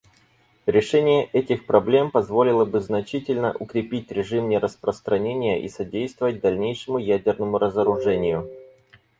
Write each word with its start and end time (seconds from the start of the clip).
Решение 0.65 1.25
этих 1.31 1.67
проблем 1.67 2.09
позволило 2.09 2.65
бы 2.65 2.79
значительно 2.79 3.55
укрепить 3.59 4.11
режим 4.11 4.49
нераспространения 4.49 5.61
и 5.63 5.69
содействовать 5.69 6.41
дальнейшему 6.41 6.97
ядерному 6.97 7.59
разоружению. 7.59 8.49